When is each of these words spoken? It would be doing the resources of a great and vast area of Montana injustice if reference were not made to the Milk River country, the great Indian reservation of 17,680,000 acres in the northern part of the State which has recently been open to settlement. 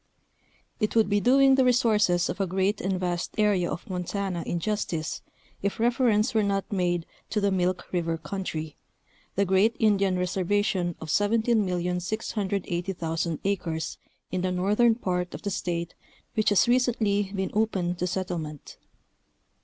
It 0.81 0.95
would 0.95 1.09
be 1.09 1.19
doing 1.19 1.53
the 1.53 1.63
resources 1.63 2.27
of 2.27 2.41
a 2.41 2.47
great 2.47 2.81
and 2.81 2.99
vast 2.99 3.35
area 3.39 3.69
of 3.69 3.87
Montana 3.87 4.41
injustice 4.47 5.21
if 5.61 5.79
reference 5.79 6.33
were 6.33 6.41
not 6.41 6.71
made 6.71 7.05
to 7.29 7.39
the 7.39 7.51
Milk 7.51 7.85
River 7.93 8.17
country, 8.17 8.77
the 9.35 9.45
great 9.45 9.75
Indian 9.77 10.17
reservation 10.17 10.95
of 10.99 11.09
17,680,000 11.09 13.39
acres 13.43 13.99
in 14.31 14.41
the 14.41 14.51
northern 14.51 14.95
part 14.95 15.35
of 15.35 15.43
the 15.43 15.51
State 15.51 15.93
which 16.33 16.49
has 16.49 16.67
recently 16.67 17.31
been 17.35 17.51
open 17.53 17.93
to 17.97 18.07
settlement. 18.07 18.77